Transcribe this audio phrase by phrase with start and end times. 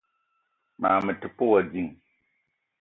[0.81, 1.91] Mag me te pe wa ding.